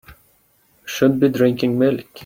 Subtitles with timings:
[0.83, 2.07] Should be drinking milk.